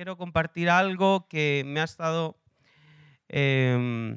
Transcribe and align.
quiero 0.00 0.16
compartir 0.16 0.70
algo 0.70 1.28
que 1.28 1.62
me 1.66 1.78
ha 1.78 1.84
estado 1.84 2.40
em, 3.28 4.16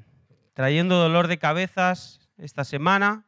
trayendo 0.53 0.95
dolor 0.95 1.27
de 1.27 1.37
cabezas 1.37 2.21
esta 2.37 2.63
semana. 2.63 3.27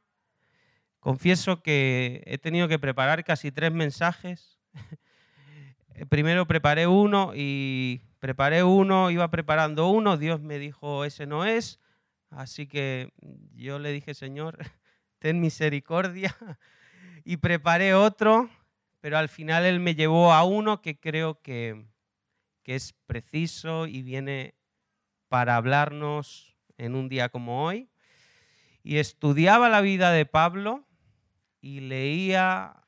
Confieso 1.02 1.62
que 1.62 2.24
he 2.26 2.38
tenido 2.38 2.70
que 2.70 2.80
preparar 2.80 3.26
casi 3.26 3.52
tres 3.52 3.74
mensajes. 3.74 4.58
Primero 6.10 6.48
preparé 6.48 6.88
uno 6.88 7.34
y 7.36 8.04
preparé 8.20 8.64
uno, 8.64 9.12
iba 9.12 9.30
preparando 9.30 9.90
uno, 9.90 10.16
Dios 10.16 10.40
me 10.40 10.58
dijo, 10.58 11.04
ese 11.04 11.28
no 11.28 11.44
es. 11.44 11.82
Así 12.30 12.68
que 12.68 13.12
yo 13.54 13.80
le 13.80 13.92
dije, 13.92 14.14
Señor, 14.14 14.60
ten 15.20 15.42
misericordia. 15.42 16.34
Y 17.28 17.38
preparé 17.38 17.96
otro, 17.96 18.50
pero 19.02 19.18
al 19.18 19.30
final 19.30 19.66
Él 19.66 19.80
me 19.80 19.96
llevó 19.96 20.32
a 20.32 20.44
uno 20.44 20.84
que 20.84 21.00
creo 21.00 21.42
que, 21.42 21.88
que 22.66 22.76
es 22.76 22.94
preciso 23.06 23.86
y 23.86 24.02
viene 24.02 24.56
para 25.30 25.56
hablarnos 25.56 26.58
en 26.78 26.96
un 26.96 27.10
día 27.10 27.30
como 27.30 27.64
hoy. 27.64 27.92
Y 28.82 28.98
estudiaba 28.98 29.70
la 29.70 29.82
vida 29.82 30.12
de 30.12 30.26
Pablo 30.26 30.84
y 31.62 31.82
leía 31.82 32.84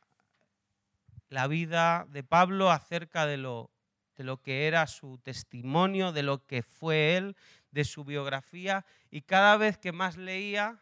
la 1.29 1.45
vida 1.45 2.07
de 2.09 2.23
Pablo 2.23 2.71
acerca 2.71 3.27
de 3.27 3.37
lo, 3.37 3.69
de 4.15 4.23
lo 4.23 4.41
que 4.41 4.65
era 4.65 4.87
su 4.87 5.19
testimonio, 5.19 6.11
de 6.11 6.23
lo 6.23 6.43
que 6.47 6.63
fue 6.63 7.15
él, 7.15 7.35
de 7.69 7.83
su 7.83 8.03
biografía. 8.03 8.83
Y 9.11 9.21
cada 9.21 9.57
vez 9.57 9.77
que 9.77 9.91
más 9.91 10.17
leía, 10.17 10.81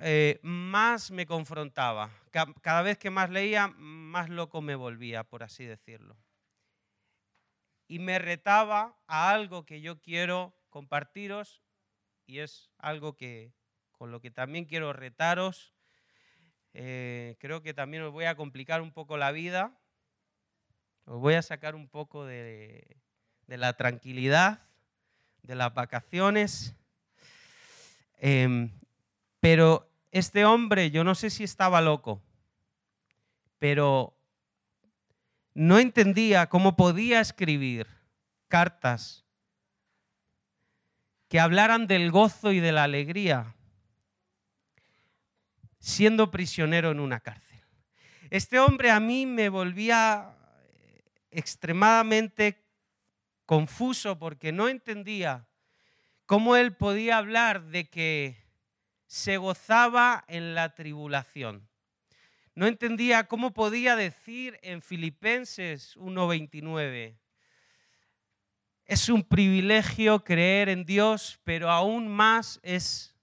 eh, 0.00 0.40
más 0.42 1.12
me 1.12 1.24
confrontaba. 1.24 2.10
Cada 2.32 2.82
vez 2.82 2.98
que 2.98 3.10
más 3.10 3.30
leía, 3.30 3.68
más 3.68 4.28
loco 4.28 4.60
me 4.60 4.74
volvía, 4.74 5.22
por 5.22 5.44
así 5.44 5.64
decirlo. 5.64 6.16
Y 7.86 7.98
me 7.98 8.18
retaba 8.18 8.96
a 9.06 9.30
algo 9.30 9.66
que 9.66 9.80
yo 9.80 10.00
quiero 10.00 10.54
compartiros 10.70 11.62
y 12.26 12.38
es 12.38 12.70
algo 12.78 13.16
que 13.16 13.52
con 13.92 14.10
lo 14.10 14.20
que 14.20 14.30
también 14.30 14.64
quiero 14.64 14.92
retaros. 14.92 15.74
Eh, 16.72 17.36
creo 17.38 17.62
que 17.62 17.74
también 17.74 18.02
os 18.02 18.12
voy 18.12 18.24
a 18.24 18.34
complicar 18.34 18.82
un 18.82 18.92
poco 18.92 19.16
la 19.16 19.30
vida. 19.32 19.78
Os 21.04 21.20
voy 21.20 21.34
a 21.34 21.42
sacar 21.42 21.74
un 21.74 21.88
poco 21.88 22.24
de, 22.24 22.96
la 23.46 23.74
tranquilidad, 23.74 24.66
de 25.42 25.54
las 25.54 25.72
vacaciones. 25.74 26.74
Em, 28.16 28.70
pero 29.40 29.90
este 30.10 30.44
hombre, 30.44 30.90
yo 30.90 31.04
no 31.04 31.14
sé 31.14 31.28
si 31.28 31.44
estaba 31.44 31.80
loco, 31.80 32.22
pero 33.58 34.16
no 35.54 35.78
entendía 35.78 36.48
cómo 36.48 36.76
podía 36.76 37.20
escribir 37.20 37.86
cartas 38.48 39.24
que 41.28 41.40
hablaran 41.40 41.86
del 41.86 42.10
gozo 42.10 42.52
y 42.52 42.60
de 42.60 42.72
la 42.72 42.84
alegría 42.84 43.54
siendo 45.78 46.30
prisionero 46.30 46.90
en 46.90 47.00
una 47.00 47.20
cárcel. 47.20 47.60
Este 48.30 48.58
hombre 48.58 48.90
a 48.90 49.00
mí 49.00 49.26
me 49.26 49.48
volvía 49.48 50.34
extremadamente 51.30 52.64
confuso 53.46 54.18
porque 54.18 54.50
no 54.50 54.68
entendía 54.68 55.46
cómo 56.26 56.56
él 56.56 56.74
podía 56.74 57.18
hablar 57.18 57.64
de 57.64 57.90
que 57.90 58.44
se 59.06 59.36
gozaba 59.36 60.24
en 60.26 60.54
la 60.54 60.74
tribulación. 60.74 61.68
No 62.54 62.66
entendía 62.66 63.26
cómo 63.26 63.52
podía 63.52 63.96
decir 63.96 64.58
en 64.62 64.80
Filipenses 64.80 65.96
1:29, 65.96 67.18
es 68.86 69.08
un 69.08 69.22
privilegio 69.24 70.22
creer 70.24 70.68
en 70.68 70.84
Dios, 70.84 71.40
pero 71.42 71.70
aún 71.70 72.06
más 72.08 72.60
es 72.62 73.14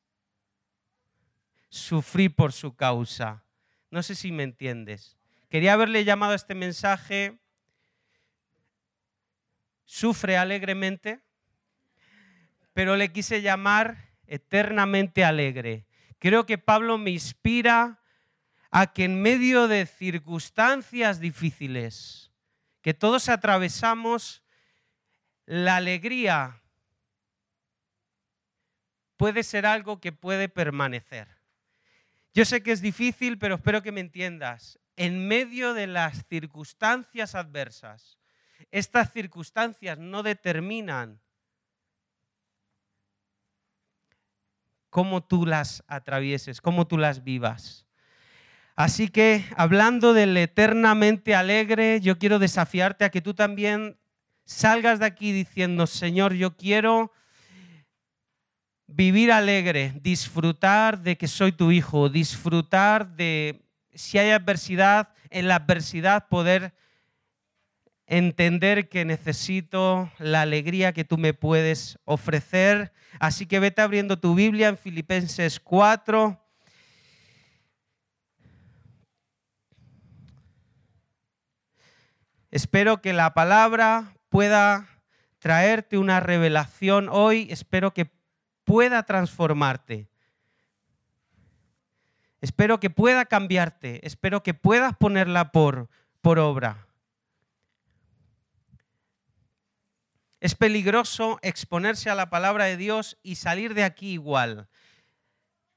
sufrir 1.70 2.36
por 2.36 2.52
su 2.52 2.76
causa. 2.76 3.46
No 3.90 4.02
sé 4.04 4.16
si 4.16 4.32
me 4.32 4.44
entiendes. 4.44 5.18
Quería 5.50 5.74
haberle 5.74 6.04
llamado 6.04 6.34
a 6.34 6.36
este 6.36 6.56
mensaje 6.56 7.38
Sufre 9.86 10.38
alegremente, 10.38 11.20
pero 12.74 12.96
le 12.96 13.12
quise 13.12 13.42
llamar 13.42 14.10
eternamente 14.26 15.26
alegre. 15.26 15.86
Creo 16.18 16.46
que 16.46 16.58
Pablo 16.58 16.98
me 16.98 17.12
inspira 17.12 18.01
a 18.72 18.88
que 18.94 19.04
en 19.04 19.22
medio 19.22 19.68
de 19.68 19.86
circunstancias 19.86 21.20
difíciles 21.20 22.32
que 22.82 22.94
todos 22.94 23.30
atravesamos, 23.30 24.42
la 25.46 25.76
alegría 25.76 26.62
puede 29.18 29.44
ser 29.44 29.66
algo 29.66 30.00
que 30.00 30.12
puede 30.12 30.50
permanecer. 30.50 31.28
Yo 32.34 32.46
sé 32.46 32.64
que 32.64 32.72
es 32.72 32.82
difícil, 32.82 33.38
pero 33.38 33.56
espero 33.56 33.84
que 33.84 33.92
me 33.92 34.00
entiendas. 34.00 34.80
En 34.96 35.28
medio 35.28 35.74
de 35.74 35.88
las 35.88 36.26
circunstancias 36.28 37.36
adversas, 37.36 38.18
estas 38.72 39.12
circunstancias 39.12 39.98
no 39.98 40.24
determinan 40.24 41.20
cómo 44.90 45.24
tú 45.24 45.46
las 45.46 45.84
atravieses, 45.88 46.62
cómo 46.62 46.88
tú 46.88 46.98
las 46.98 47.24
vivas. 47.24 47.86
Así 48.76 49.10
que 49.10 49.46
hablando 49.56 50.14
del 50.14 50.36
eternamente 50.38 51.36
alegre, 51.36 52.00
yo 52.02 52.18
quiero 52.18 52.40
desafiarte 52.40 53.06
a 53.06 53.10
que 53.10 53.22
tú 53.22 53.34
también 53.34 53.98
salgas 54.46 55.00
de 55.00 55.06
aquí 55.06 55.32
diciendo, 55.32 55.88
Señor, 55.88 56.34
yo 56.34 56.56
quiero 56.56 57.12
vivir 58.88 59.32
alegre, 59.32 59.94
disfrutar 60.02 61.02
de 61.02 61.18
que 61.18 61.28
soy 61.28 61.52
tu 61.52 61.72
hijo, 61.72 62.10
disfrutar 62.10 63.16
de 63.16 63.62
si 63.94 64.18
hay 64.18 64.32
adversidad, 64.32 65.10
en 65.30 65.48
la 65.48 65.56
adversidad 65.56 66.28
poder 66.28 66.74
entender 68.06 68.90
que 68.90 69.06
necesito 69.06 70.12
la 70.20 70.42
alegría 70.42 70.92
que 70.92 71.06
tú 71.06 71.18
me 71.18 71.34
puedes 71.34 71.98
ofrecer. 72.04 72.92
Así 73.20 73.46
que 73.46 73.60
vete 73.60 73.82
abriendo 73.82 74.20
tu 74.20 74.36
Biblia 74.36 74.68
en 74.68 74.78
Filipenses 74.78 75.60
4. 75.62 76.38
Espero 82.52 83.02
que 83.02 83.14
la 83.14 83.34
palabra 83.34 84.14
pueda 84.28 84.90
traerte 85.40 85.98
una 85.98 86.20
revelación 86.20 87.08
hoy. 87.10 87.48
Espero 87.50 87.94
que 87.94 88.12
pueda 88.66 89.04
transformarte. 89.04 90.10
Espero 92.42 92.82
que 92.82 92.90
pueda 92.90 93.26
cambiarte. 93.26 94.06
Espero 94.06 94.44
que 94.44 94.54
puedas 94.54 94.98
ponerla 94.98 95.54
por, 95.54 95.90
por 96.22 96.40
obra. 96.40 96.88
Es 100.42 100.56
peligroso 100.56 101.40
exponerse 101.44 102.10
a 102.10 102.16
la 102.16 102.30
palabra 102.30 102.66
de 102.66 102.76
Dios 102.76 103.18
y 103.24 103.36
salir 103.36 103.76
de 103.76 103.84
aquí 103.84 104.14
igual, 104.14 104.68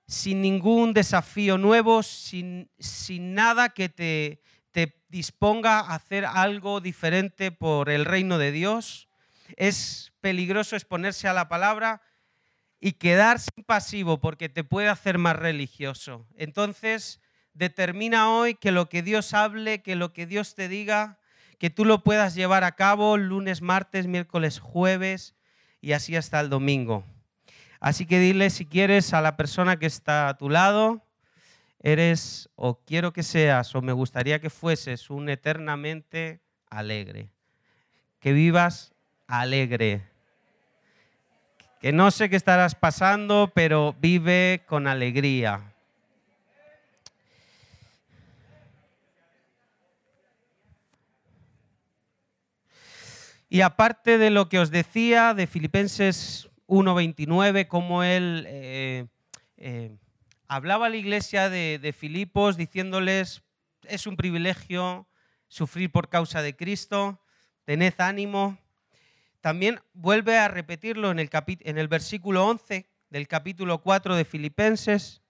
sin 0.09 0.41
ningún 0.41 0.95
desafío 0.95 1.59
nuevo, 1.59 2.03
sin, 2.03 2.71
sin 2.79 3.35
nada 3.35 3.69
que 3.69 3.91
te, 3.91 4.41
te 4.75 5.05
disponga 5.09 5.79
a 5.79 5.95
hacer 5.95 6.25
algo 6.27 6.81
diferente 6.81 7.53
por 7.53 7.89
el 7.89 8.05
reino 8.05 8.39
de 8.39 8.51
Dios. 8.51 9.09
Es 9.57 10.13
peligroso 10.21 10.75
exponerse 10.75 11.29
a 11.29 11.33
la 11.33 11.49
palabra 11.49 12.03
y 12.81 12.95
quedarse 12.95 13.51
pasivo 13.67 14.19
porque 14.19 14.49
te 14.49 14.65
puede 14.65 14.89
hacer 14.89 15.17
más 15.17 15.37
religioso. 15.37 16.27
Entonces, 16.35 17.21
determina 17.53 18.31
hoy 18.31 18.57
que 18.57 18.73
lo 18.73 18.89
que 18.89 19.03
Dios 19.03 19.33
hable, 19.33 19.81
que 19.81 19.95
lo 19.95 20.13
que 20.13 20.27
Dios 20.27 20.57
te 20.57 20.67
diga, 20.67 21.21
que 21.61 21.71
tú 21.71 21.85
lo 21.85 22.03
puedas 22.03 22.35
llevar 22.35 22.65
a 22.65 22.75
cabo 22.75 23.17
lunes, 23.17 23.63
martes, 23.63 24.09
miércoles, 24.09 24.59
jueves 24.59 25.37
y 25.81 25.93
así 25.93 26.17
hasta 26.17 26.41
el 26.41 26.51
domingo. 26.51 27.05
Así 27.79 28.07
que 28.07 28.19
dile 28.19 28.51
si 28.51 28.67
quieres 28.67 29.15
a 29.15 29.21
la 29.21 29.37
persona 29.37 29.79
que 29.79 29.87
está 29.87 30.29
a 30.29 30.37
tu 30.37 30.51
lado, 30.51 31.04
eres 31.85 32.49
o 32.57 32.81
quiero 32.81 33.13
que 33.13 33.23
seas 33.23 33.75
o 33.75 33.83
me 33.83 33.93
gustaría 33.93 34.41
que 34.41 34.49
fueses 34.49 35.11
un 35.11 35.29
eternamente 35.29 36.41
alegre. 36.71 37.31
Que 38.21 38.33
vivas 38.33 38.95
alegre. 39.27 40.03
Que 41.83 41.93
no 41.93 42.11
sé 42.11 42.31
qué 42.31 42.37
estarás 42.37 42.75
pasando, 42.75 43.53
pero 43.55 43.95
vive 44.01 44.63
con 44.67 44.87
alegría. 44.87 45.75
Y 53.51 53.61
aparte 53.61 54.17
de 54.17 54.31
lo 54.31 54.49
que 54.49 54.59
os 54.59 54.71
decía 54.71 55.35
de 55.35 55.47
Filipenses 55.47 56.49
1.29, 56.67 57.69
cómo 57.69 58.03
él 58.03 58.47
eh, 58.49 59.07
eh, 59.59 59.95
hablaba 60.49 60.89
la 60.89 60.97
iglesia 60.97 61.49
de, 61.49 61.95
Filipos 61.97 62.57
diciéndoles, 62.57 63.43
es 63.83 64.07
un 64.07 64.17
privilegio 64.17 65.07
sufrir 65.49 65.91
por 65.91 66.09
causa 66.09 66.43
de 66.43 66.57
Cristo, 66.57 67.21
tened 67.65 67.95
ánimo. 67.99 68.59
También 69.41 69.81
vuelve 69.93 70.39
a 70.39 70.49
repetirlo 70.49 71.11
en 71.11 71.19
el, 71.19 71.31
en 71.33 71.79
el 71.79 71.89
versículo 71.89 72.47
11 72.47 72.89
del 73.11 73.29
capítulo 73.29 73.83
4 73.83 74.17
de 74.17 74.25
Filipenses. 74.25 75.23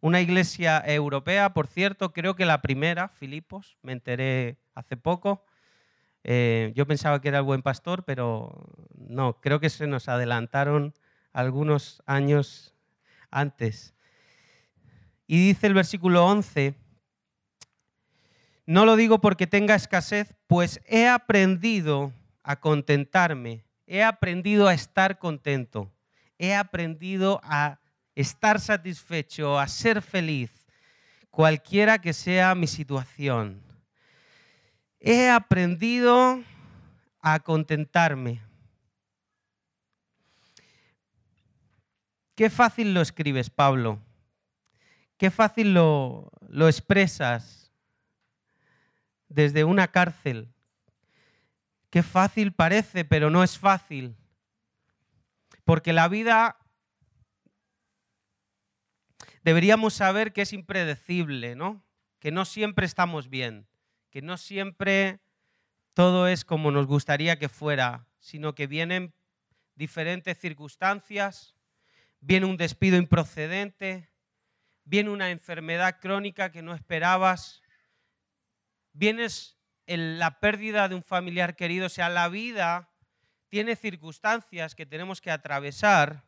Una 0.00 0.20
iglesia 0.20 0.82
europea, 0.84 1.54
por 1.54 1.68
cierto, 1.68 2.12
creo 2.12 2.34
que 2.34 2.44
la 2.44 2.60
primera, 2.60 3.08
Filipos, 3.08 3.78
me 3.82 3.92
enteré 3.92 4.58
hace 4.74 4.96
poco. 4.96 5.44
Eh, 6.24 6.72
yo 6.74 6.86
pensaba 6.86 7.20
que 7.20 7.28
era 7.28 7.38
el 7.38 7.44
buen 7.44 7.62
pastor, 7.62 8.04
pero 8.04 8.66
no, 8.96 9.40
creo 9.40 9.60
que 9.60 9.70
se 9.70 9.86
nos 9.86 10.08
adelantaron 10.08 10.94
algunos 11.32 12.02
años 12.06 12.74
antes. 13.30 13.94
Y 15.26 15.48
dice 15.48 15.66
el 15.66 15.74
versículo 15.74 16.26
11, 16.26 16.74
no 18.66 18.84
lo 18.84 18.96
digo 18.96 19.20
porque 19.20 19.46
tenga 19.46 19.74
escasez, 19.74 20.34
pues 20.46 20.80
he 20.86 21.08
aprendido 21.08 22.12
a 22.42 22.60
contentarme, 22.60 23.64
he 23.86 24.02
aprendido 24.02 24.68
a 24.68 24.74
estar 24.74 25.18
contento, 25.18 25.90
he 26.38 26.54
aprendido 26.54 27.40
a 27.44 27.80
estar 28.14 28.60
satisfecho, 28.60 29.58
a 29.58 29.66
ser 29.68 30.02
feliz, 30.02 30.50
cualquiera 31.30 31.98
que 31.98 32.12
sea 32.12 32.54
mi 32.54 32.66
situación. 32.66 33.62
He 35.00 35.28
aprendido 35.28 36.42
a 37.20 37.40
contentarme. 37.40 38.40
Qué 42.34 42.48
fácil 42.48 42.94
lo 42.94 43.00
escribes, 43.00 43.50
Pablo. 43.50 44.00
Qué 45.18 45.30
fácil 45.30 45.74
lo, 45.74 46.32
expresas 46.66 47.72
desde 49.28 49.64
una 49.64 49.88
cárcel. 49.88 50.52
Qué 51.90 52.02
fácil 52.02 52.52
parece, 52.52 53.04
pero 53.04 53.30
no 53.30 53.44
es 53.44 53.58
fácil. 53.58 54.16
Porque 55.64 55.92
la 55.92 56.08
vida 56.08 56.56
deberíamos 59.44 59.94
saber 59.94 60.32
que 60.32 60.42
es 60.42 60.52
impredecible, 60.52 61.54
¿no? 61.54 61.84
Que 62.18 62.32
no 62.32 62.44
siempre 62.44 62.86
estamos 62.86 63.28
bien, 63.28 63.68
que 64.10 64.22
no 64.22 64.38
siempre 64.38 65.20
todo 65.94 66.26
es 66.26 66.44
como 66.44 66.70
nos 66.70 66.86
gustaría 66.86 67.38
que 67.38 67.48
fuera, 67.48 68.06
sino 68.18 68.54
que 68.54 68.66
vienen 68.66 69.14
diferentes 69.74 70.38
circunstancias, 70.38 71.54
viene 72.22 72.46
un 72.46 72.56
despido 72.56 72.96
improcedente, 72.96 74.08
viene 74.84 75.10
una 75.10 75.30
enfermedad 75.30 75.98
crónica 76.00 76.52
que 76.52 76.62
no 76.62 76.72
esperabas, 76.72 77.62
vienes 78.92 79.58
en 79.86 80.18
la 80.18 80.38
pérdida 80.38 80.88
de 80.88 80.94
un 80.94 81.02
familiar 81.02 81.56
querido, 81.56 81.86
o 81.86 81.90
sea, 81.90 82.08
la 82.08 82.28
vida 82.28 82.90
tiene 83.48 83.74
circunstancias 83.74 84.74
que 84.74 84.86
tenemos 84.86 85.20
que 85.20 85.32
atravesar, 85.32 86.24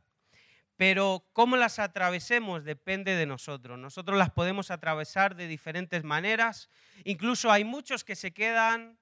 pero 0.76 1.31
cómo 1.32 1.56
las 1.56 1.79
atravesemos 1.79 2.64
depende 2.64 3.14
de 3.14 3.26
nosotros. 3.26 3.79
Nosotros 3.79 4.19
las 4.19 4.31
podemos 4.31 4.73
atravesar 4.73 5.37
de 5.37 5.47
diferentes 5.47 6.02
maneras, 6.02 6.69
incluso 7.05 7.52
hay 7.52 7.62
muchos 7.62 8.02
que 8.02 8.17
se 8.17 8.35
quedan 8.35 8.99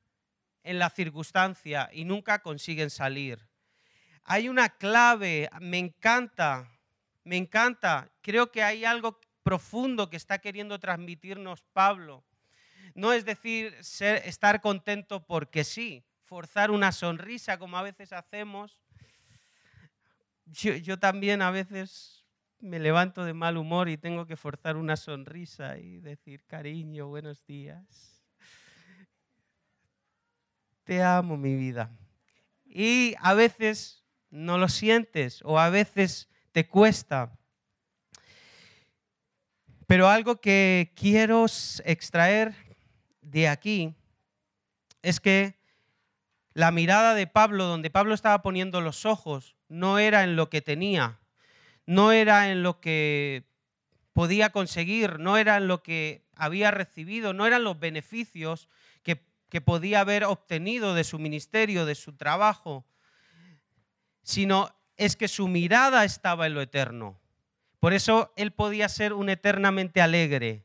en 0.62 0.78
la 0.78 0.90
circunstancia 0.90 1.88
y 1.90 2.04
nunca 2.04 2.42
consiguen 2.42 2.90
salir. 2.90 3.48
Hay 4.24 4.50
una 4.50 4.68
clave, 4.68 5.48
me 5.60 5.78
encanta, 5.78 6.68
me 7.24 7.36
encanta, 7.36 8.10
creo 8.20 8.50
que 8.50 8.62
hay 8.62 8.84
algo 8.84 9.20
profundo 9.42 10.10
que 10.10 10.16
está 10.16 10.38
queriendo 10.38 10.78
transmitirnos 10.78 11.62
Pablo 11.72 12.24
no 12.94 13.12
es 13.12 13.24
decir 13.24 13.76
ser, 13.80 14.22
estar 14.26 14.60
contento 14.60 15.24
porque 15.24 15.64
sí, 15.64 16.04
forzar 16.24 16.70
una 16.70 16.92
sonrisa 16.92 17.58
como 17.58 17.76
a 17.76 17.82
veces 17.82 18.12
hacemos. 18.12 18.78
Yo, 20.46 20.74
yo 20.74 20.98
también 20.98 21.42
a 21.42 21.50
veces 21.50 22.24
me 22.58 22.78
levanto 22.78 23.24
de 23.24 23.34
mal 23.34 23.56
humor 23.56 23.88
y 23.88 23.96
tengo 23.96 24.26
que 24.26 24.36
forzar 24.36 24.76
una 24.76 24.96
sonrisa 24.96 25.78
y 25.78 25.98
decir, 25.98 26.44
cariño, 26.44 27.08
buenos 27.08 27.44
días. 27.46 28.22
Te 30.84 31.02
amo, 31.02 31.36
mi 31.36 31.54
vida. 31.54 31.90
Y 32.64 33.14
a 33.20 33.34
veces 33.34 34.04
no 34.30 34.58
lo 34.58 34.68
sientes 34.68 35.40
o 35.44 35.58
a 35.58 35.70
veces 35.70 36.28
te 36.52 36.68
cuesta. 36.68 37.32
Pero 39.86 40.08
algo 40.08 40.40
que 40.40 40.92
quiero 40.94 41.46
extraer 41.84 42.54
de 43.20 43.48
aquí 43.48 43.94
es 45.02 45.20
que 45.20 45.60
la 46.54 46.70
mirada 46.70 47.14
de 47.14 47.26
Pablo, 47.26 47.64
donde 47.64 47.90
Pablo 47.90 48.14
estaba 48.14 48.42
poniendo 48.42 48.80
los 48.80 49.04
ojos, 49.06 49.56
no 49.68 49.98
era 49.98 50.22
en 50.24 50.36
lo 50.36 50.50
que 50.50 50.60
tenía, 50.60 51.18
no 51.86 52.12
era 52.12 52.50
en 52.50 52.62
lo 52.62 52.80
que 52.80 53.44
podía 54.12 54.50
conseguir, 54.50 55.18
no 55.18 55.38
era 55.38 55.56
en 55.56 55.66
lo 55.66 55.82
que 55.82 56.26
había 56.36 56.70
recibido, 56.70 57.32
no 57.32 57.46
eran 57.46 57.64
los 57.64 57.78
beneficios 57.78 58.68
que, 59.02 59.26
que 59.48 59.60
podía 59.60 60.00
haber 60.00 60.24
obtenido 60.24 60.94
de 60.94 61.04
su 61.04 61.18
ministerio, 61.18 61.86
de 61.86 61.94
su 61.94 62.12
trabajo, 62.12 62.84
sino 64.22 64.74
es 64.96 65.16
que 65.16 65.28
su 65.28 65.48
mirada 65.48 66.04
estaba 66.04 66.46
en 66.46 66.54
lo 66.54 66.62
eterno. 66.62 67.18
Por 67.80 67.92
eso 67.92 68.32
él 68.36 68.52
podía 68.52 68.88
ser 68.88 69.12
un 69.12 69.28
eternamente 69.28 70.00
alegre, 70.00 70.64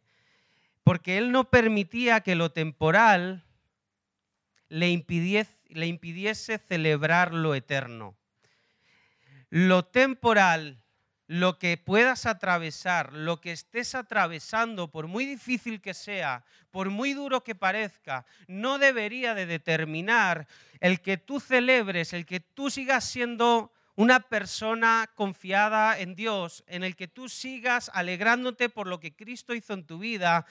porque 0.84 1.18
él 1.18 1.32
no 1.32 1.50
permitía 1.50 2.22
que 2.22 2.36
lo 2.36 2.52
temporal 2.52 3.44
le 4.70 4.90
impidiese, 4.90 6.58
celebrar 6.60 7.34
lo 7.34 7.56
eterno. 7.56 8.16
Lo 9.50 9.86
temporal, 9.86 10.82
lo 11.26 11.58
que 11.58 11.78
puedas 11.78 12.26
atravesar, 12.26 13.14
lo 13.14 13.42
que 13.42 13.52
estés 13.52 13.96
atravesando, 13.96 14.92
por 14.92 15.08
muy 15.08 15.26
difícil 15.26 15.82
que 15.82 15.94
sea, 15.94 16.46
por 16.72 16.90
muy 16.90 17.14
duro 17.14 17.44
que 17.44 17.56
parezca, 17.56 18.26
no 18.48 18.78
debería 18.78 19.34
de 19.34 19.46
determinar 19.46 20.48
el 20.80 21.02
que 21.02 21.18
tú 21.18 21.40
celebres, 21.40 22.14
el 22.14 22.26
que 22.26 22.40
tú 22.40 22.70
sigas 22.70 23.06
siendo 23.06 23.74
una 23.98 24.20
persona 24.20 25.10
confiada 25.16 26.00
en 26.00 26.16
Dios, 26.16 26.64
en 26.68 26.84
el 26.84 26.96
que 26.96 27.08
tú 27.08 27.30
sigas 27.30 27.90
alegrándote 27.96 28.70
por 28.70 28.86
lo 28.86 29.00
que 29.00 29.16
Cristo 29.16 29.56
hizo 29.56 29.74
en 29.74 29.86
tu 29.86 29.98
vida 29.98 30.46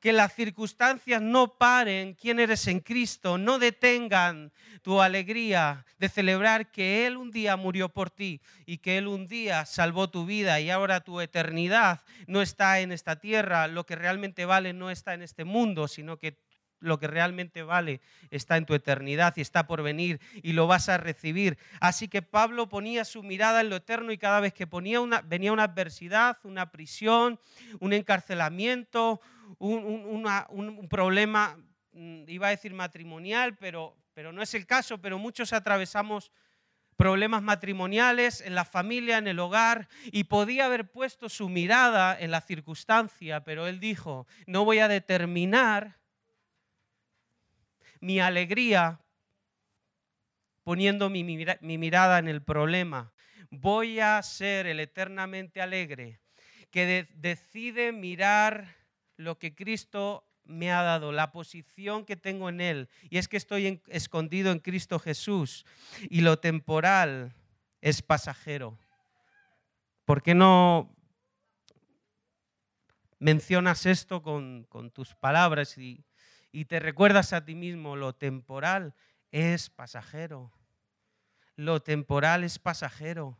que 0.00 0.12
las 0.12 0.34
circunstancias 0.34 1.20
no 1.20 1.58
paren 1.58 2.14
quién 2.14 2.38
eres 2.38 2.66
en 2.66 2.80
Cristo, 2.80 3.38
no 3.38 3.58
detengan 3.58 4.52
tu 4.82 5.00
alegría 5.00 5.84
de 5.98 6.08
celebrar 6.08 6.70
que 6.70 7.06
Él 7.06 7.16
un 7.16 7.30
día 7.30 7.56
murió 7.56 7.88
por 7.88 8.10
ti 8.10 8.40
y 8.64 8.78
que 8.78 8.98
Él 8.98 9.08
un 9.08 9.26
día 9.26 9.64
salvó 9.64 10.08
tu 10.10 10.24
vida 10.26 10.60
y 10.60 10.70
ahora 10.70 11.00
tu 11.00 11.20
eternidad 11.20 12.02
no 12.26 12.42
está 12.42 12.80
en 12.80 12.92
esta 12.92 13.20
tierra, 13.20 13.66
lo 13.66 13.86
que 13.86 13.96
realmente 13.96 14.44
vale 14.44 14.72
no 14.72 14.90
está 14.90 15.14
en 15.14 15.22
este 15.22 15.44
mundo, 15.44 15.88
sino 15.88 16.16
que 16.16 16.38
lo 16.80 16.98
que 16.98 17.06
realmente 17.06 17.62
vale 17.62 18.00
está 18.30 18.56
en 18.56 18.66
tu 18.66 18.74
eternidad 18.74 19.34
y 19.36 19.40
está 19.40 19.66
por 19.66 19.82
venir 19.82 20.20
y 20.42 20.52
lo 20.52 20.66
vas 20.66 20.88
a 20.88 20.98
recibir. 20.98 21.58
Así 21.80 22.08
que 22.08 22.22
Pablo 22.22 22.68
ponía 22.68 23.04
su 23.04 23.22
mirada 23.22 23.60
en 23.60 23.70
lo 23.70 23.76
eterno 23.76 24.12
y 24.12 24.18
cada 24.18 24.40
vez 24.40 24.52
que 24.52 24.66
ponía 24.66 25.00
una, 25.00 25.20
venía 25.22 25.52
una 25.52 25.64
adversidad, 25.64 26.38
una 26.44 26.70
prisión, 26.70 27.40
un 27.80 27.92
encarcelamiento, 27.92 29.20
un, 29.58 30.86
problema, 30.88 31.58
mm, 31.92 32.24
iba 32.28 32.48
a 32.48 32.50
decir 32.50 32.74
matrimonial, 32.74 33.56
pero, 33.56 33.96
pero 34.14 34.32
no 34.32 34.42
es 34.42 34.54
el 34.54 34.66
caso, 34.66 34.98
pero 34.98 35.18
muchos 35.18 35.52
atravesamos 35.52 36.30
problemas 36.96 37.42
matrimoniales 37.42 38.40
en 38.40 38.56
la 38.56 38.64
familia, 38.64 39.18
en 39.18 39.28
el 39.28 39.38
hogar, 39.38 39.88
y 40.06 40.24
podía 40.24 40.66
haber 40.66 40.90
puesto 40.90 41.28
su 41.28 41.48
mirada 41.48 42.18
en 42.18 42.32
la 42.32 42.40
circunstancia, 42.40 43.44
pero 43.44 43.68
él 43.68 43.78
dijo, 43.78 44.26
no 44.46 44.64
voy 44.64 44.80
a 44.80 44.88
determinar 44.88 45.96
mi 48.00 48.20
alegría 48.20 49.00
poniendo 50.62 51.08
mi, 51.08 51.24
mi, 51.24 51.78
mirada 51.78 52.18
en 52.18 52.28
el 52.28 52.42
problema. 52.42 53.12
Voy 53.50 54.00
a 54.00 54.22
ser 54.22 54.66
el 54.66 54.80
eternamente 54.80 55.62
alegre 55.62 56.20
que 56.70 57.08
decide 57.14 57.92
mirar 57.92 58.76
lo 59.16 59.38
que 59.38 59.54
Cristo 59.54 60.28
me 60.44 60.70
ha 60.72 60.82
dado, 60.82 61.12
la 61.12 61.32
posición 61.32 62.04
que 62.04 62.16
tengo 62.16 62.48
en 62.48 62.60
Él. 62.60 62.88
Y 63.08 63.18
es 63.18 63.28
que 63.28 63.36
estoy 63.36 63.82
escondido 63.88 64.52
en 64.52 64.58
Cristo 64.58 64.98
Jesús. 64.98 65.64
Y 66.10 66.20
lo 66.20 66.38
temporal 66.38 67.34
es 67.80 68.02
pasajero. 68.02 68.78
¿Por 70.04 70.22
qué 70.22 70.34
no 70.34 70.94
mencionas 73.18 73.86
esto 73.86 74.22
con, 74.22 74.66
tus 74.92 75.14
palabras 75.14 75.76
y, 75.78 76.04
y 76.58 76.64
te 76.64 76.80
recuerdas 76.80 77.32
a 77.32 77.44
ti 77.44 77.54
mismo? 77.54 77.94
Lo 77.94 78.16
temporal 78.16 78.92
es 79.30 79.70
pasajero. 79.70 80.50
Lo 81.54 81.80
temporal 81.80 82.42
es 82.42 82.58
pasajero. 82.58 83.38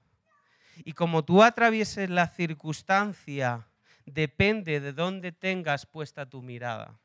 Y 0.84 0.92
como 0.92 1.24
tú 1.24 1.42
atravieses 1.42 2.10
la 2.10 2.28
circunstancia 2.28 3.66
depende 4.06 4.78
de 4.78 4.92
dónde 4.92 5.32
tengas 5.32 5.84
puesta 5.84 6.30
tu 6.30 6.42
mirada. 6.42 6.96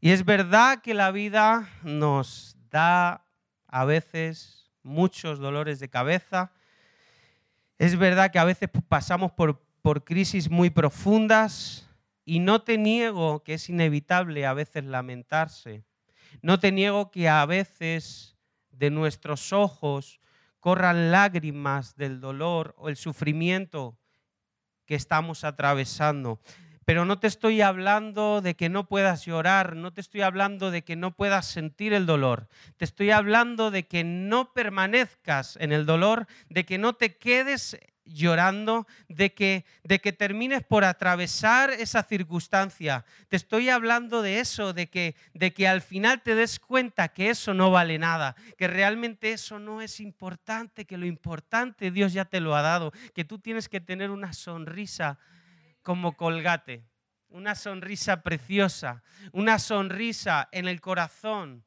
Y 0.00 0.10
es 0.10 0.24
verdad 0.24 0.82
que 0.82 0.94
la 0.94 1.12
vida 1.12 1.68
nos 1.84 2.56
da 2.68 3.24
a 3.68 3.84
veces 3.84 4.72
muchos 4.82 5.38
dolores 5.38 5.78
de 5.78 5.88
cabeza. 5.88 6.50
Es 7.78 7.96
verdad 7.96 8.32
que 8.32 8.40
a 8.40 8.44
veces 8.44 8.68
pasamos 8.88 9.30
por, 9.30 9.64
por 9.82 10.02
crisis 10.02 10.50
muy 10.50 10.68
profundas 10.68 11.88
y 12.24 12.38
no 12.38 12.62
te 12.62 12.78
niego 12.78 13.42
que 13.42 13.54
es 13.54 13.68
inevitable 13.68 14.46
a 14.46 14.54
veces 14.54 14.84
lamentarse. 14.84 15.84
No 16.40 16.58
te 16.58 16.72
niego 16.72 17.10
que 17.10 17.28
a 17.28 17.44
veces 17.46 18.36
de 18.70 18.90
nuestros 18.90 19.52
ojos 19.52 20.20
corran 20.60 21.10
lágrimas 21.10 21.96
del 21.96 22.20
dolor 22.20 22.74
o 22.78 22.88
el 22.88 22.96
sufrimiento 22.96 23.98
que 24.86 24.94
estamos 24.94 25.44
atravesando. 25.44 26.40
Pero 26.84 27.04
no 27.04 27.18
te 27.18 27.28
estoy 27.28 27.60
hablando 27.60 28.40
de 28.40 28.54
que 28.54 28.68
no 28.68 28.88
puedas 28.88 29.24
llorar, 29.24 29.76
no 29.76 29.92
te 29.92 30.00
estoy 30.00 30.22
hablando 30.22 30.70
de 30.70 30.82
que 30.82 30.96
no 30.96 31.14
puedas 31.14 31.46
sentir 31.46 31.92
el 31.92 32.06
dolor. 32.06 32.48
Te 32.76 32.84
estoy 32.84 33.10
hablando 33.10 33.70
de 33.70 33.86
que 33.86 34.02
no 34.02 34.52
permanezcas 34.52 35.56
en 35.60 35.72
el 35.72 35.86
dolor, 35.86 36.26
de 36.48 36.64
que 36.64 36.78
no 36.78 36.94
te 36.94 37.16
quedes 37.16 37.78
llorando, 38.04 38.86
de 39.08 39.32
que, 39.32 39.64
de 39.84 40.00
que 40.00 40.12
termines 40.12 40.62
por 40.62 40.84
atravesar 40.84 41.70
esa 41.70 42.02
circunstancia. 42.02 43.04
Te 43.28 43.36
estoy 43.36 43.68
hablando 43.68 44.22
de 44.22 44.40
eso, 44.40 44.72
de 44.72 44.88
que, 44.88 45.14
de 45.34 45.52
que 45.52 45.68
al 45.68 45.82
final 45.82 46.22
te 46.22 46.34
des 46.34 46.58
cuenta 46.58 47.08
que 47.08 47.30
eso 47.30 47.54
no 47.54 47.70
vale 47.70 47.98
nada, 47.98 48.36
que 48.56 48.68
realmente 48.68 49.32
eso 49.32 49.58
no 49.58 49.80
es 49.80 50.00
importante, 50.00 50.84
que 50.84 50.96
lo 50.96 51.06
importante 51.06 51.90
Dios 51.90 52.12
ya 52.12 52.24
te 52.24 52.40
lo 52.40 52.56
ha 52.56 52.62
dado, 52.62 52.92
que 53.14 53.24
tú 53.24 53.38
tienes 53.38 53.68
que 53.68 53.80
tener 53.80 54.10
una 54.10 54.32
sonrisa 54.32 55.18
como 55.82 56.16
colgate, 56.16 56.84
una 57.28 57.54
sonrisa 57.54 58.22
preciosa, 58.22 59.02
una 59.32 59.58
sonrisa 59.58 60.48
en 60.52 60.68
el 60.68 60.80
corazón 60.80 61.64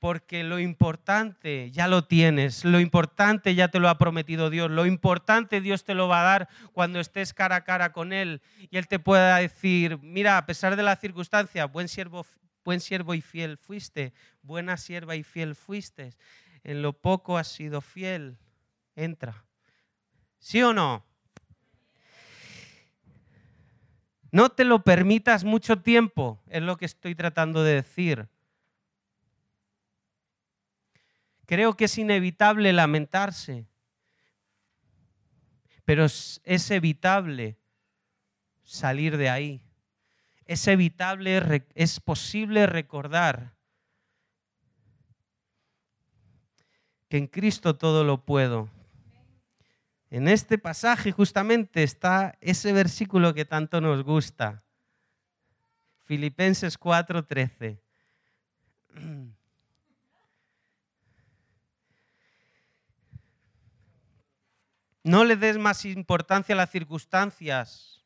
porque 0.00 0.44
lo 0.44 0.60
importante 0.60 1.70
ya 1.72 1.88
lo 1.88 2.04
tienes, 2.04 2.64
lo 2.64 2.78
importante 2.78 3.54
ya 3.54 3.68
te 3.68 3.80
lo 3.80 3.88
ha 3.88 3.98
prometido 3.98 4.48
Dios, 4.48 4.70
lo 4.70 4.86
importante 4.86 5.60
Dios 5.60 5.84
te 5.84 5.94
lo 5.94 6.06
va 6.08 6.20
a 6.20 6.24
dar 6.24 6.48
cuando 6.72 7.00
estés 7.00 7.34
cara 7.34 7.56
a 7.56 7.64
cara 7.64 7.92
con 7.92 8.12
Él 8.12 8.40
y 8.70 8.76
Él 8.78 8.86
te 8.86 8.98
pueda 8.98 9.38
decir, 9.38 9.98
mira, 10.02 10.38
a 10.38 10.46
pesar 10.46 10.76
de 10.76 10.82
la 10.84 10.96
circunstancia, 10.96 11.66
buen 11.66 11.88
siervo, 11.88 12.24
buen 12.64 12.80
siervo 12.80 13.14
y 13.14 13.20
fiel 13.20 13.56
fuiste, 13.56 14.12
buena 14.42 14.76
sierva 14.76 15.16
y 15.16 15.24
fiel 15.24 15.56
fuiste, 15.56 16.14
en 16.62 16.82
lo 16.82 16.92
poco 16.92 17.36
has 17.36 17.48
sido 17.48 17.80
fiel, 17.80 18.38
entra. 18.94 19.44
¿Sí 20.38 20.62
o 20.62 20.72
no? 20.72 21.04
No 24.30 24.50
te 24.50 24.64
lo 24.64 24.84
permitas 24.84 25.42
mucho 25.42 25.80
tiempo, 25.80 26.40
es 26.48 26.62
lo 26.62 26.76
que 26.76 26.84
estoy 26.84 27.14
tratando 27.14 27.64
de 27.64 27.74
decir. 27.74 28.28
Creo 31.48 31.78
que 31.78 31.86
es 31.86 31.96
inevitable 31.96 32.74
lamentarse, 32.74 33.66
pero 35.86 36.04
es, 36.04 36.70
evitable 36.70 37.56
salir 38.64 39.16
de 39.16 39.30
ahí. 39.30 39.62
Es 40.44 40.68
evitable, 40.68 41.66
es 41.74 42.00
posible 42.00 42.66
recordar 42.66 43.54
que 47.08 47.16
en 47.16 47.28
Cristo 47.28 47.78
todo 47.78 48.04
lo 48.04 48.26
puedo. 48.26 48.68
En 50.10 50.28
este 50.28 50.58
pasaje 50.58 51.12
justamente 51.12 51.82
está 51.82 52.36
ese 52.42 52.74
versículo 52.74 53.32
que 53.32 53.46
tanto 53.46 53.80
nos 53.80 54.04
gusta. 54.04 54.64
Filipenses 56.04 56.78
4:13. 56.78 57.78
No 65.08 65.24
le 65.24 65.36
des 65.36 65.56
más 65.56 65.86
importancia 65.86 66.54
a 66.54 66.56
las 66.56 66.70
circunstancias 66.70 68.04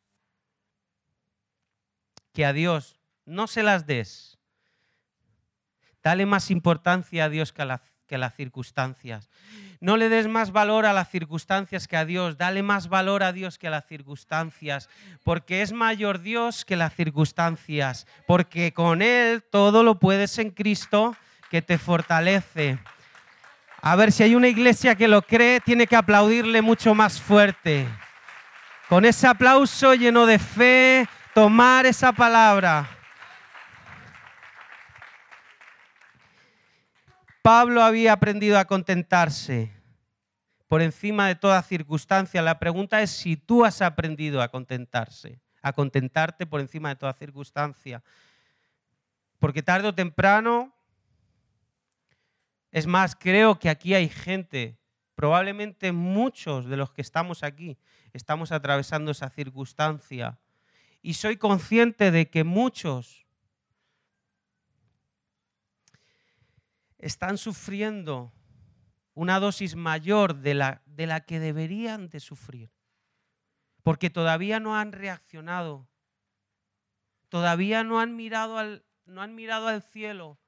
que 2.33 2.47
a 2.47 2.53
Dios. 2.53 3.01
No 3.27 3.49
se 3.49 3.65
las 3.65 3.87
des. 3.87 4.39
Dale 6.01 6.27
más 6.27 6.49
importancia 6.53 7.25
a 7.25 7.29
Dios 7.29 7.53
que 7.53 7.63
a, 7.63 7.81
las 8.09 8.37
circunstancias. 8.37 9.31
No 9.81 9.97
le 9.97 10.09
des 10.09 10.29
más 10.29 10.53
valor 10.53 10.87
a 10.87 10.93
las 10.93 11.11
circunstancias 11.11 11.89
que 11.89 11.97
a 11.97 12.05
Dios. 12.05 12.39
Dale 12.39 12.63
más 12.63 12.89
valor 12.89 13.25
a 13.25 13.33
Dios 13.33 13.59
que 13.59 13.67
a 13.67 13.71
las 13.71 13.89
circunstancias. 13.89 14.89
Porque 15.25 15.63
es 15.63 15.73
mayor 15.73 16.21
Dios 16.21 16.65
que 16.65 16.77
las 16.77 16.95
circunstancias. 16.95 18.07
Porque 18.29 18.73
con 18.73 19.03
Él 19.03 19.43
todo 19.43 19.83
lo 19.83 19.99
puedes 19.99 20.39
en 20.39 20.51
Cristo 20.51 21.17
que 21.51 21.63
te 21.63 21.79
fortalece. 21.79 22.79
A 23.85 23.97
ver, 23.97 24.13
si 24.13 24.23
hay 24.23 24.37
una 24.37 24.47
iglesia 24.47 24.95
que 24.95 25.09
lo 25.09 25.23
cree, 25.23 25.59
tiene 25.59 25.89
que 25.89 25.97
aplaudirle 25.97 26.63
mucho 26.63 26.95
más 26.95 27.21
fuerte. 27.21 27.89
Con 28.89 29.05
ese 29.05 29.27
aplauso 29.27 29.95
lleno 29.95 30.25
de 30.25 30.39
fe, 30.39 31.09
tomar 31.35 31.85
esa 31.85 32.13
palabra. 32.13 32.89
Pablo 37.43 37.83
había 37.83 38.13
aprendido 38.13 38.57
a 38.57 38.67
contentarse 38.67 39.73
por 40.69 40.81
encima 40.81 41.27
de 41.27 41.35
toda 41.35 41.61
circunstancia. 41.65 42.41
La 42.41 42.61
pregunta 42.61 43.03
es 43.03 43.11
si 43.11 43.37
tú 43.37 43.65
has 43.65 43.83
aprendido 43.83 44.43
a 44.43 44.49
contentarse, 44.49 45.41
a 45.61 45.73
contentarte 45.73 46.47
por 46.47 46.61
encima 46.61 46.91
de 46.91 46.97
toda 46.97 47.15
circunstancia. 47.15 48.01
Porque 49.41 49.61
tarde 49.61 49.89
o 49.89 49.95
temprano 49.95 50.73
es 52.73 52.87
más, 52.87 53.15
creo 53.15 53.59
que 53.59 53.69
aquí 53.69 53.93
hay 53.93 54.09
gente, 54.09 54.79
probablemente 55.15 55.93
muchos 55.93 56.65
de 56.65 56.79
los 56.79 56.91
que 56.91 57.03
estamos 57.03 57.43
aquí, 57.43 57.79
estamos 58.15 58.51
atravesando 58.51 59.11
esa 59.11 59.29
circunstancia. 59.29 60.41
Y 61.03 61.15
soy 61.15 61.37
consciente 61.37 62.11
de 62.11 62.31
que 62.31 62.45
muchos 62.45 63.27
están 66.97 67.37
sufriendo 67.37 68.33
una 69.13 69.39
dosis 69.39 69.77
mayor 69.77 70.37
de 70.37 70.55
la, 70.55 70.83
de 70.87 71.07
la 71.07 71.21
que 71.21 71.41
deberían 71.41 72.07
de 72.07 72.21
sufrir. 72.21 72.73
Porque 73.83 74.09
todavía 74.09 74.61
no 74.61 74.79
han 74.79 74.93
reaccionado. 74.93 75.89
Todavía 77.29 77.85
no 77.85 78.01
han 78.01 78.17
mirado 78.17 78.57
al, 78.57 78.87
no 79.05 79.21
han 79.21 79.35
mirado 79.35 79.69
al 79.69 79.83
cielo 79.83 80.39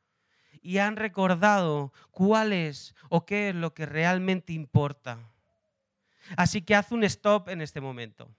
y 0.64 0.78
han 0.78 0.96
recordado 0.96 1.92
cuál 2.10 2.54
es 2.54 2.94
o 3.10 3.26
qué 3.26 3.50
es 3.50 3.54
lo 3.54 3.74
que 3.74 3.84
realmente 3.84 4.54
importa. 4.54 5.18
Así 6.38 6.62
que 6.62 6.74
haz 6.74 6.90
un 6.90 7.04
stop 7.04 7.50
en 7.50 7.60
este 7.60 7.82
momento. 7.82 8.34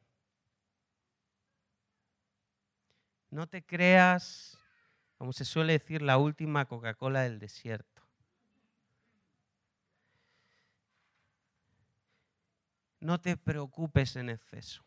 No 3.29 3.47
te 3.47 3.63
creas, 3.63 4.57
como 5.17 5.33
se 5.33 5.45
suele 5.45 5.73
decir, 5.73 6.01
la 6.01 6.17
última 6.17 6.65
Coca-Cola 6.65 7.21
del 7.21 7.37
desierto. 7.37 8.01
No 12.99 13.21
te 13.21 13.37
preocupes 13.37 14.15
en 14.15 14.29
exceso. 14.29 14.84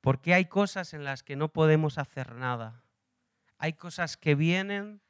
Porque 0.00 0.34
hay 0.34 0.46
cosas 0.46 0.94
en 0.94 1.04
las 1.04 1.22
que 1.22 1.36
no 1.36 1.52
podemos 1.52 1.98
hacer 1.98 2.34
nada. 2.34 2.84
Hay 3.58 3.74
cosas 3.74 4.16
que 4.16 4.34
vienen 4.34 5.02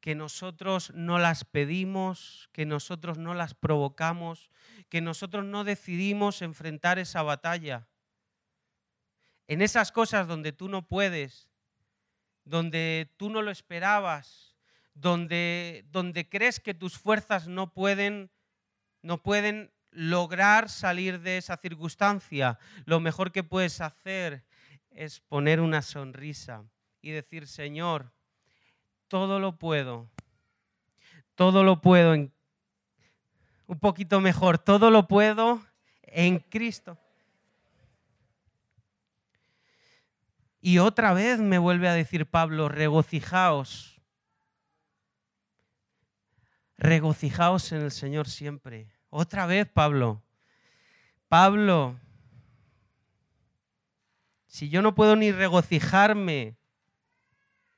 que 0.00 0.14
nosotros 0.14 0.92
no 0.94 1.18
las 1.18 1.44
pedimos, 1.44 2.48
que 2.52 2.66
nosotros 2.66 3.18
no 3.18 3.34
las 3.34 3.54
provocamos, 3.54 4.50
que 4.88 5.00
nosotros 5.00 5.44
no 5.44 5.64
decidimos 5.64 6.42
enfrentar 6.42 6.98
esa 6.98 7.22
batalla. 7.22 7.88
En 9.48 9.62
esas 9.62 9.92
cosas 9.92 10.26
donde 10.26 10.52
tú 10.52 10.68
no 10.68 10.86
puedes, 10.86 11.48
donde 12.44 13.12
tú 13.16 13.30
no 13.30 13.42
lo 13.42 13.50
esperabas, 13.50 14.56
donde, 14.94 15.84
donde 15.90 16.28
crees 16.28 16.60
que 16.60 16.74
tus 16.74 16.98
fuerzas 16.98 17.48
no 17.48 17.72
pueden, 17.72 18.30
no 19.02 19.22
pueden 19.22 19.72
lograr 19.98 20.68
salir 20.68 21.20
de 21.20 21.38
esa 21.38 21.56
circunstancia, 21.56 22.56
lo 22.84 23.00
mejor 23.00 23.32
que 23.32 23.42
puedes 23.42 23.80
hacer 23.80 24.44
es 24.90 25.18
poner 25.18 25.60
una 25.60 25.82
sonrisa 25.82 26.64
y 27.02 27.10
decir, 27.10 27.48
Señor, 27.48 28.12
todo 29.08 29.40
lo 29.40 29.58
puedo, 29.58 30.08
todo 31.34 31.64
lo 31.64 31.80
puedo 31.80 32.14
en 32.14 32.32
un 33.66 33.80
poquito 33.80 34.20
mejor, 34.20 34.58
todo 34.58 34.92
lo 34.92 35.08
puedo 35.08 35.66
en 36.02 36.38
Cristo. 36.38 36.96
Y 40.60 40.78
otra 40.78 41.12
vez 41.12 41.40
me 41.40 41.58
vuelve 41.58 41.88
a 41.88 41.92
decir 41.94 42.24
Pablo, 42.30 42.68
regocijaos. 42.68 44.00
Regocijaos 46.76 47.72
en 47.72 47.82
el 47.82 47.90
Señor 47.90 48.28
siempre. 48.28 48.97
Otra 49.10 49.46
vez, 49.46 49.66
Pablo. 49.66 50.22
Pablo, 51.28 51.98
si 54.46 54.68
yo 54.68 54.82
no 54.82 54.94
puedo 54.94 55.16
ni 55.16 55.32
regocijarme 55.32 56.56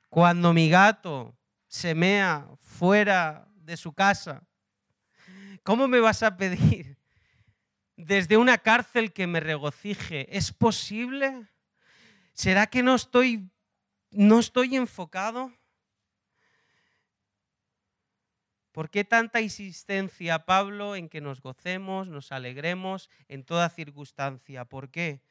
cuando 0.09 0.53
mi 0.53 0.69
gato 0.69 1.37
se 1.69 1.95
mea 1.95 2.49
fuera 2.59 3.49
de 3.55 3.77
su 3.77 3.93
casa, 3.93 4.43
¿cómo 5.63 5.87
me 5.87 6.01
vas 6.01 6.23
a 6.25 6.37
pedir 6.37 6.99
desde 7.97 8.37
una 8.37 8.59
cárcel 8.59 9.13
que 9.13 9.29
me 9.29 9.39
regocije? 9.39 10.37
¿Es 10.37 10.53
posible? 10.53 11.47
¿Será 12.33 12.67
que 12.67 12.83
no 12.83 12.97
estoy, 12.97 13.49
no 14.11 14.41
estoy 14.41 14.75
enfocado? 14.75 15.53
¿Por 18.73 18.89
qué 18.89 19.05
tanta 19.05 19.41
insistencia, 19.41 20.47
Pablo, 20.47 20.95
en 20.95 21.09
que 21.09 21.21
nos 21.21 21.41
gocemos, 21.41 22.07
nos 22.07 22.31
alegremos 22.31 23.11
en 23.29 23.45
toda 23.45 23.69
circunstancia? 23.69 24.65
¿Por 24.65 24.91
qué? 24.91 25.23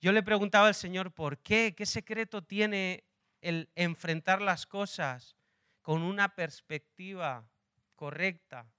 Yo 0.00 0.12
le 0.12 0.22
preguntaba 0.22 0.68
al 0.68 0.76
Señor, 0.76 1.12
¿por 1.12 1.38
qué? 1.38 1.74
¿Qué 1.76 1.86
secreto 1.86 2.44
tiene 2.44 3.04
el 3.40 3.68
enfrentar 3.74 4.40
las 4.40 4.64
cosas 4.66 5.36
con 5.82 6.02
una 6.02 6.36
perspectiva 6.36 7.48
correcta? 7.96 8.70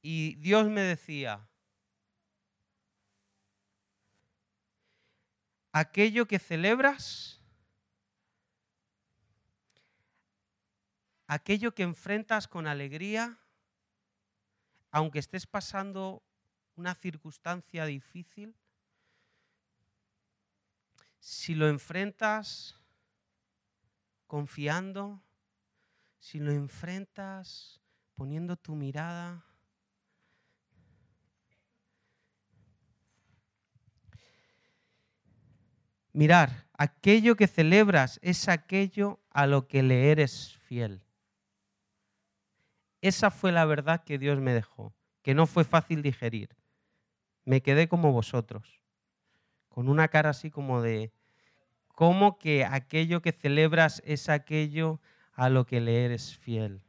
Y 0.00 0.34
Dios 0.36 0.66
me 0.68 0.80
decía, 0.80 1.48
aquello 5.72 6.26
que 6.26 6.38
celebras, 6.38 7.40
aquello 11.26 11.74
que 11.74 11.82
enfrentas 11.82 12.46
con 12.46 12.66
alegría, 12.66 13.38
aunque 14.90 15.18
estés 15.18 15.46
pasando 15.46 16.22
una 16.76 16.94
circunstancia 16.94 17.86
difícil, 17.86 18.54
si 21.18 21.54
lo 21.54 21.68
enfrentas 21.68 22.78
confiando, 24.26 25.22
si 26.18 26.38
lo 26.38 26.52
enfrentas 26.52 27.80
poniendo 28.14 28.56
tu 28.56 28.74
mirada, 28.74 29.44
Mirar, 36.12 36.66
aquello 36.76 37.36
que 37.36 37.46
celebras 37.46 38.20
es 38.22 38.48
aquello 38.48 39.20
a 39.30 39.46
lo 39.46 39.66
que 39.66 39.82
le 39.82 40.10
eres 40.10 40.58
fiel. 40.64 41.02
Esa 43.00 43.30
fue 43.30 43.50
la 43.50 43.64
verdad 43.64 44.04
que 44.04 44.18
Dios 44.18 44.38
me 44.38 44.52
dejó, 44.52 44.94
que 45.22 45.34
no 45.34 45.46
fue 45.46 45.64
fácil 45.64 46.02
digerir. 46.02 46.54
Me 47.44 47.62
quedé 47.62 47.88
como 47.88 48.12
vosotros, 48.12 48.80
con 49.68 49.88
una 49.88 50.08
cara 50.08 50.30
así 50.30 50.50
como 50.50 50.82
de, 50.82 51.12
¿cómo 51.88 52.38
que 52.38 52.64
aquello 52.64 53.22
que 53.22 53.32
celebras 53.32 54.02
es 54.04 54.28
aquello 54.28 55.00
a 55.32 55.48
lo 55.48 55.66
que 55.66 55.80
le 55.80 56.04
eres 56.04 56.36
fiel? 56.36 56.82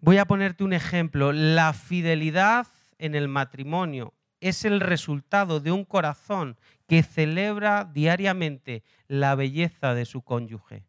Voy 0.00 0.16
a 0.16 0.24
ponerte 0.24 0.64
un 0.64 0.72
ejemplo. 0.72 1.32
La 1.32 1.72
fidelidad 1.74 2.66
en 2.98 3.14
el 3.14 3.28
matrimonio 3.28 4.14
es 4.42 4.64
el 4.64 4.80
resultado 4.80 5.60
de 5.60 5.70
un 5.70 5.84
corazón 5.84 6.58
que 6.88 7.04
celebra 7.04 7.84
diariamente 7.84 8.82
la 9.06 9.36
belleza 9.36 9.94
de 9.94 10.04
su 10.04 10.22
cónyuge. 10.22 10.84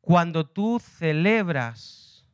Cuando 0.00 0.46
tú 0.46 0.78
celebras 0.78 2.28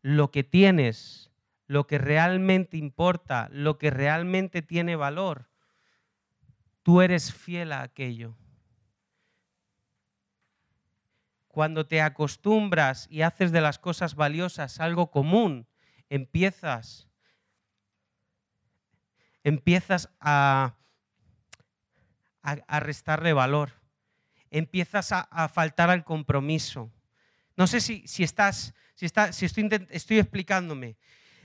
lo 0.00 0.30
que 0.30 0.42
tienes, 0.42 1.30
lo 1.66 1.86
que 1.86 1.98
realmente 1.98 2.78
importa, 2.78 3.50
lo 3.52 3.76
que 3.76 3.90
realmente 3.90 4.62
tiene 4.62 4.96
valor, 4.96 5.50
tú 6.82 7.02
eres 7.02 7.34
fiel 7.34 7.72
a 7.72 7.82
aquello. 7.82 8.38
Cuando 11.48 11.86
te 11.86 12.00
acostumbras 12.00 13.06
y 13.10 13.20
haces 13.20 13.52
de 13.52 13.60
las 13.60 13.78
cosas 13.78 14.14
valiosas 14.14 14.80
algo 14.80 15.10
común, 15.10 15.66
empiezas, 16.10 17.08
empiezas 19.42 20.10
a, 20.20 20.74
a, 22.42 22.80
restarle 22.80 23.32
valor, 23.32 23.72
empiezas 24.50 25.12
a, 25.12 25.48
faltar 25.48 25.88
al 25.88 26.04
compromiso. 26.04 26.92
No 27.56 27.66
sé 27.66 27.80
si, 27.80 28.06
si 28.06 28.24
estás, 28.24 28.74
si, 28.94 29.06
si 29.08 29.46
estoy, 29.46 29.68
estoy 29.90 30.18
explicándome. 30.18 30.96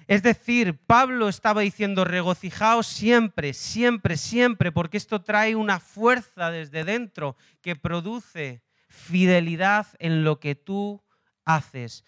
Es 0.07 0.21
decir, 0.21 0.77
Pablo 0.85 1.29
estaba 1.29 1.61
diciendo, 1.61 2.03
regocijaos 2.03 2.85
siempre, 2.85 3.53
siempre, 3.53 4.17
siempre, 4.17 4.71
porque 4.71 4.97
esto 4.97 5.21
trae 5.21 5.55
una 5.55 5.79
fuerza 5.79 6.51
desde 6.51 6.83
dentro 6.83 7.37
que 7.61 7.75
produce 7.75 8.61
fidelidad 8.87 9.87
en 9.99 10.23
lo 10.23 10.39
que 10.39 10.55
tú 10.55 11.03
haces 11.43 12.03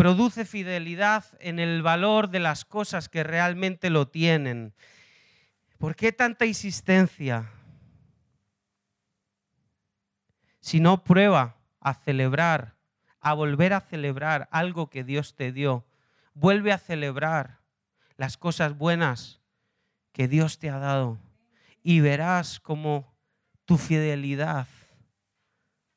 produce 0.00 0.46
fidelidad 0.46 1.26
en 1.40 1.58
el 1.58 1.82
valor 1.82 2.30
de 2.30 2.40
las 2.40 2.64
cosas 2.64 3.10
que 3.10 3.22
realmente 3.22 3.90
lo 3.90 4.08
tienen. 4.08 4.72
¿Por 5.76 5.94
qué 5.94 6.10
tanta 6.10 6.46
insistencia? 6.46 7.50
Si 10.58 10.80
no 10.80 11.04
prueba 11.04 11.58
a 11.80 11.92
celebrar, 11.92 12.76
a 13.20 13.34
volver 13.34 13.74
a 13.74 13.82
celebrar 13.82 14.48
algo 14.50 14.88
que 14.88 15.04
Dios 15.04 15.34
te 15.36 15.52
dio, 15.52 15.84
vuelve 16.32 16.72
a 16.72 16.78
celebrar 16.78 17.58
las 18.16 18.38
cosas 18.38 18.78
buenas 18.78 19.42
que 20.12 20.28
Dios 20.28 20.58
te 20.58 20.70
ha 20.70 20.78
dado 20.78 21.18
y 21.82 22.00
verás 22.00 22.58
cómo 22.58 23.14
tu 23.66 23.76
fidelidad 23.76 24.66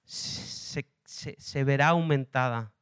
se, 0.03 0.85
se 1.05 1.63
verá 1.63 1.87
aumentada 1.87 2.72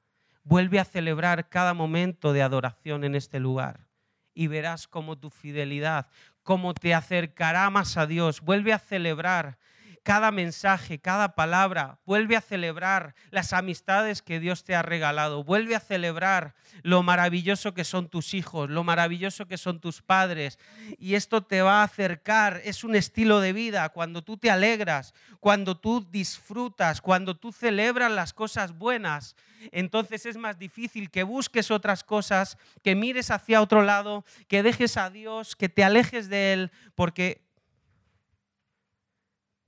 Vuelve 0.44 0.80
a 0.80 0.86
celebrar 0.86 1.50
cada 1.50 1.74
momento 1.74 2.34
de 2.34 2.42
adoración 2.42 3.04
en 3.04 3.16
este 3.16 3.40
lugar 3.40 3.88
y 4.34 4.48
verás 4.48 4.88
cómo 4.88 5.18
tu 5.18 5.30
fidelidad, 5.30 6.08
cómo 6.44 6.74
te 6.74 6.94
acercará 6.94 7.70
más 7.70 7.98
a 7.98 8.08
Dios. 8.08 8.42
Vuelve 8.42 8.74
a 8.74 8.80
celebrar 8.80 9.58
cada 10.04 10.32
mensaje, 10.32 11.00
cada 11.00 11.36
palabra. 11.36 12.00
Vuelve 12.06 12.36
a 12.36 12.42
celebrar 12.42 13.14
las 13.30 13.54
amistades 13.54 14.22
que 14.22 14.40
Dios 14.40 14.64
te 14.64 14.76
ha 14.76 14.82
regalado. 14.82 15.44
Vuelve 15.44 15.76
a 15.76 15.80
celebrar 15.80 16.56
lo 16.82 17.04
maravilloso 17.04 17.74
que 17.74 17.84
son 17.84 18.10
tus 18.10 18.34
hijos, 18.34 18.70
lo 18.70 18.84
maravilloso 18.84 19.48
que 19.48 19.58
son 19.58 19.80
tus 19.80 20.02
padres. 20.02 20.58
Y 20.98 21.16
esto 21.16 21.44
te 21.44 21.62
va 21.62 21.82
a 21.82 21.84
acercar. 21.84 22.62
Es 22.64 22.84
un 22.84 22.96
estilo 22.96 23.40
de 23.40 23.54
vida. 23.54 23.90
Cuando 23.90 24.24
tú 24.24 24.38
te 24.38 24.50
alegras, 24.50 25.14
cuando 25.40 25.78
tú 25.78 26.08
disfrutas, 26.10 27.02
cuando 27.02 27.38
tú 27.38 27.52
celebras 27.52 28.12
las 28.12 28.34
cosas 28.34 28.78
buenas, 28.78 29.36
entonces 29.72 30.26
es 30.26 30.38
más 30.38 30.58
difícil 30.58 31.12
que 31.12 31.24
busques 31.24 31.70
otras 31.70 32.04
cosas, 32.04 32.58
que 32.84 32.96
mires 32.96 33.30
hacia 33.30 33.62
otro 33.62 33.84
lado, 33.84 34.26
que 34.48 34.64
dejes 34.64 34.98
a 34.98 35.10
Dios, 35.10 35.56
que 35.56 35.70
te 35.70 35.84
alejes 35.84 36.30
de 36.30 36.54
Él, 36.54 36.72
porque 36.96 37.51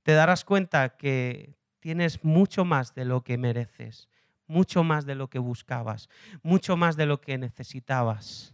te 0.03 0.13
darás 0.13 0.45
cuenta 0.45 0.97
que 0.97 1.55
tienes 1.79 2.23
mucho 2.23 2.65
más 2.65 2.93
de 2.93 3.05
lo 3.05 3.21
que 3.21 3.37
mereces, 3.37 4.09
mucho 4.47 4.83
más 4.83 5.05
de 5.05 5.15
lo 5.15 5.29
que 5.29 5.39
buscabas, 5.39 6.09
mucho 6.43 6.77
más 6.77 6.95
de 6.95 7.05
lo 7.05 7.19
que 7.21 7.37
necesitabas. 7.37 8.53